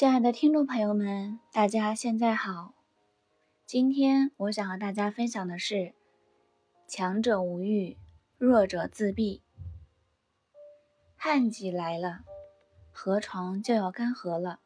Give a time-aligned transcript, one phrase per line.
[0.00, 2.72] 亲爱的听众朋友们，大家现在好。
[3.66, 5.92] 今天我想和大家分享的是：
[6.88, 7.98] 强者无欲，
[8.38, 9.42] 弱者自毙。
[11.16, 12.24] 旱季来了，
[12.90, 14.60] 河床就要干涸了。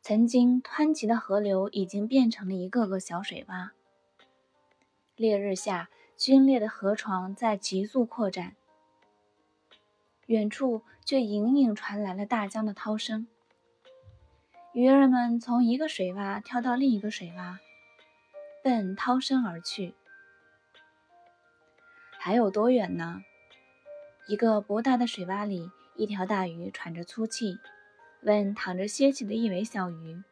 [0.00, 3.72] 曾经湍急的河流已经变成了一个个小水洼。
[5.14, 8.56] 烈日下，龟裂的河床在急速扩展。
[10.24, 13.26] 远处却隐隐传来了大江的涛声。
[14.72, 17.58] 鱼儿们从一个水洼跳到另一个水洼，
[18.62, 19.94] 奔涛声而去。
[22.18, 23.20] 还有多远呢？
[24.28, 27.58] 一个不大的水洼里，一条大鱼喘着粗气，
[28.22, 30.22] 问躺着歇气的一尾小鱼：“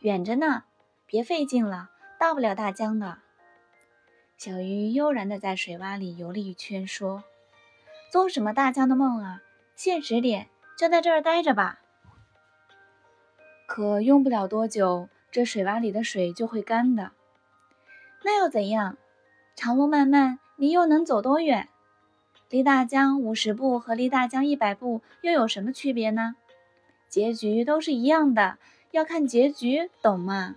[0.00, 0.64] 远着呢，
[1.04, 3.18] 别费劲了，到不了大江的。”
[4.38, 7.22] 小鱼悠然地在水洼里游了一圈，说
[8.10, 9.42] ：“做什么大江的梦啊？
[9.76, 11.80] 现实点，就在这儿待着吧。”
[13.72, 17.12] 可用不了多久，这水洼里的水就会干的。
[18.24, 18.98] 那又怎样？
[19.54, 21.68] 长路漫漫，你又能走多远？
[22.48, 26.34] 离大江五十步和离大江一百步又有什么区别呢？
[27.08, 28.58] 结局都是一样的，
[28.90, 30.56] 要看结局，懂吗？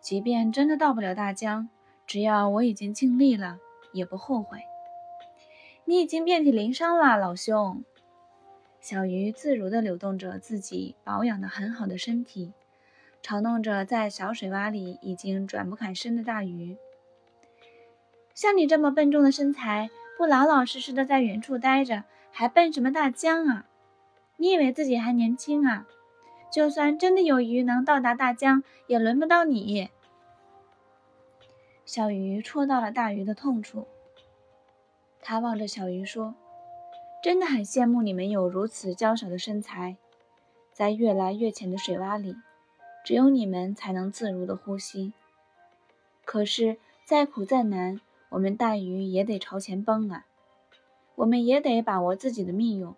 [0.00, 1.68] 即便真的到不了大江，
[2.04, 3.60] 只要我已经尽力了，
[3.92, 4.58] 也不后悔。
[5.84, 7.84] 你已经遍体鳞伤了，老兄。
[8.80, 12.52] 小鱼自如地扭动着自己保养得很好的身体，
[13.22, 16.76] 嘲弄着在小水洼里已经转不开身的大鱼。
[18.34, 23.66] 像你这么笨重的身材，不老老实实的在原处待着，还奔什么大江啊？
[24.36, 25.86] 你以为自己还年轻啊？
[26.50, 29.90] 就算真的有鱼能到达大江，也轮不到你。
[31.84, 33.88] 小鱼戳到了大鱼的痛处，
[35.20, 36.34] 他望着小鱼说。
[37.28, 39.98] 真的很羡慕你们有如此娇小的身材，
[40.72, 42.34] 在越来越浅的水洼里，
[43.04, 45.12] 只有你们才能自如的呼吸。
[46.24, 48.00] 可是再苦再难，
[48.30, 50.24] 我们大鱼也得朝前奔啊！
[51.16, 52.94] 我们也得把握自己的命运。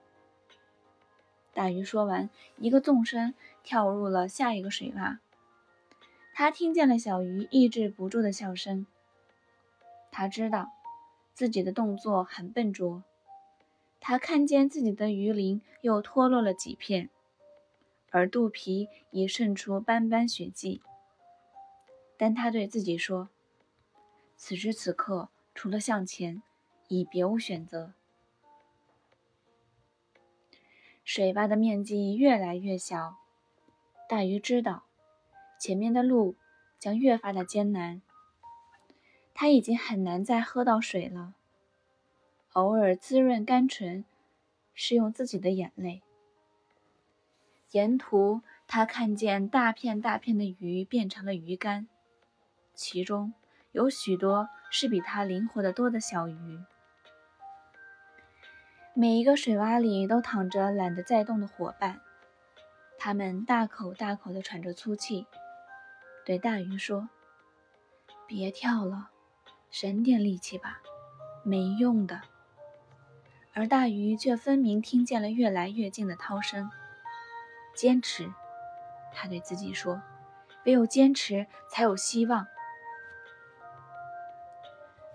[1.52, 5.18] 大鱼说完，一个纵身跳入了下一个水洼。
[6.32, 8.86] 他听见了小鱼抑制不住的笑声。
[10.12, 10.70] 他知道
[11.34, 13.02] 自己的动作很笨拙。
[14.00, 17.10] 他看见自己的鱼鳞又脱落了几片，
[18.10, 20.80] 而肚皮已渗出斑斑血迹。
[22.16, 23.28] 但他对自己说
[24.36, 26.42] ：“此时此刻，除了向前，
[26.88, 27.92] 已别无选择。”
[31.04, 33.16] 水洼的面积越来越小，
[34.08, 34.84] 大鱼知道
[35.58, 36.36] 前面的路
[36.78, 38.02] 将越发的艰难。
[39.34, 41.34] 他已经很难再喝到水了。
[42.54, 44.04] 偶尔滋润甘醇，
[44.74, 46.02] 是用自己的眼泪。
[47.70, 51.86] 沿途，他看见大片大片的鱼变成了鱼干，
[52.74, 53.34] 其中
[53.70, 56.58] 有许多是比他灵活得多的小鱼。
[58.94, 62.00] 每一个水洼里都躺着懒得再动的伙伴，
[62.98, 65.28] 他们大口大口地喘着粗气，
[66.26, 67.08] 对大鱼说
[68.26, 69.10] ：“别跳了，
[69.70, 70.82] 省点力气吧，
[71.44, 72.20] 没用的。”
[73.52, 76.70] 而大鱼却分明听见了越来越近的涛声。
[77.74, 78.32] 坚持，
[79.12, 80.02] 他对自己说
[80.66, 82.46] ：“唯有坚持，才有希望。”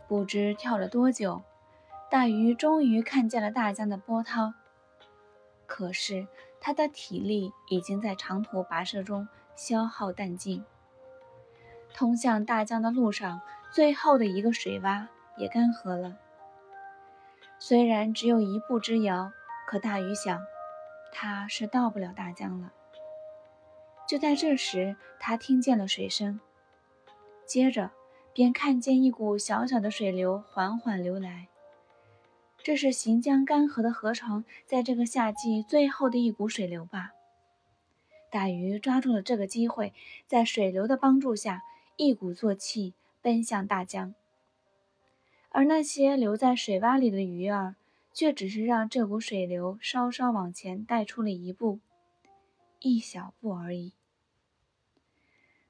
[0.08, 1.44] 不知跳了多久，
[2.10, 4.54] 大鱼终于看见了大江的波涛。
[5.66, 6.28] 可是
[6.62, 10.64] 他的体力已经在长途跋涉中消耗殆尽。
[11.94, 13.42] 通向大江的路上，
[13.72, 15.08] 最后的一个水洼
[15.38, 16.18] 也干涸了。
[17.68, 19.32] 虽然只有一步之遥，
[19.66, 20.40] 可大鱼想，
[21.12, 22.72] 他是到不了大江了。
[24.08, 26.40] 就在这时，他听见了水声，
[27.44, 27.90] 接着
[28.34, 31.48] 便看见一股小小的水流缓缓流来。
[32.62, 37.14] 这是行将干涸的河床在这个夏季最后的一股水流吧？
[38.30, 39.92] 大鱼抓住了这个机会，
[40.28, 41.64] 在水流的帮助下，
[41.96, 44.14] 一鼓作气奔向大江。
[45.56, 47.78] 而那些留在水洼里的鱼儿，
[48.12, 51.80] 却只是让这股水流稍稍往前带出了一步，
[52.82, 53.94] 一小步而已。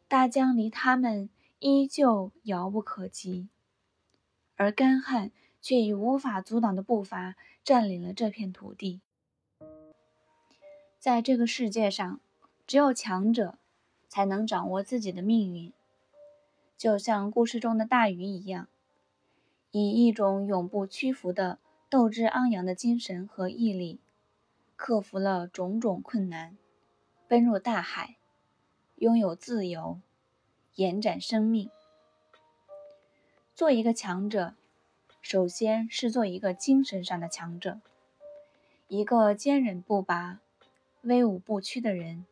[0.08, 1.30] 大江离他们
[1.60, 3.48] 依旧遥不可及，
[4.56, 5.30] 而干旱
[5.62, 9.02] 却以无法阻挡的步伐占领了这片土地。
[10.98, 12.20] 在这个世界上，
[12.66, 13.60] 只有强者
[14.10, 15.72] 才能掌握自己的命运，
[16.76, 18.68] 就像故事中的大鱼一样。
[19.78, 24.00] 以一种永不屈服的斗志昂扬的精神和毅力，
[24.78, 26.58] 克服了种种困难，
[27.28, 28.16] 奔入大海，
[28.96, 30.00] 拥有自由，
[30.76, 31.70] 延展生命。
[33.54, 34.56] 做一个强者，
[35.22, 37.82] 首先是做一个精神上的强者，
[38.88, 40.40] 一个坚韧不拔、
[41.02, 42.26] 威武不屈的人。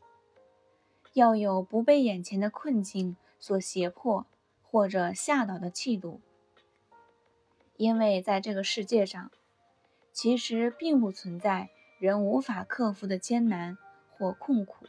[1.12, 4.26] 要有不被眼前的困境所胁迫
[4.62, 6.22] 或者吓倒的气度，
[7.76, 9.32] 因为在这个世界上，
[10.12, 13.78] 其实并不存在人无法克服的艰难
[14.12, 14.86] 或困苦。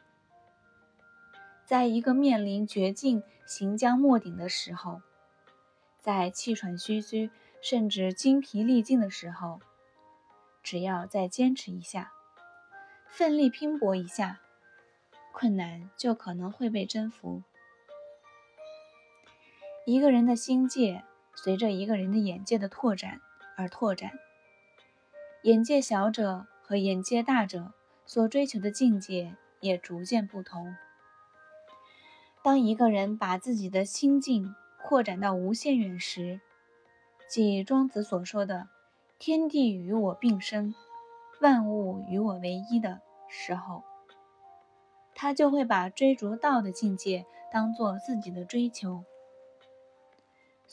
[1.65, 5.01] 在一个面临绝境、行将末顶的时候，
[5.99, 7.31] 在气喘吁吁
[7.63, 9.61] 甚至精疲力尽的时候，
[10.63, 12.13] 只要再坚持一下，
[13.07, 14.41] 奋力拼搏一下。
[15.33, 17.43] 困难就可能会被征服。
[19.85, 21.03] 一个人的心界
[21.37, 23.21] 随着一个人的眼界的拓展
[23.57, 24.13] 而拓展，
[25.43, 27.73] 眼界小者和眼界大者
[28.07, 30.75] 所追求的境界也逐渐不同。
[32.43, 36.41] 当一个人把自己的心境扩展到无限远时，
[37.29, 38.69] 即庄子所说的
[39.19, 40.75] “天地与我并生，
[41.41, 43.83] 万物与我为一”的时候。
[45.15, 49.05] 他就会把追逐道的境界当做自己的追求。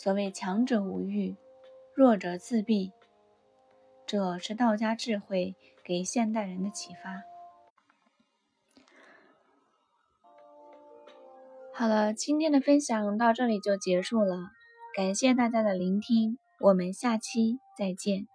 [0.01, 1.35] 所谓强者无欲，
[1.93, 2.91] 弱者自闭，
[4.07, 5.53] 这是道家智慧
[5.83, 7.21] 给现代人的启发。
[11.71, 14.49] 好了，今天的分享到这里就结束了，
[14.95, 18.25] 感谢大家的聆听，我们下期再见。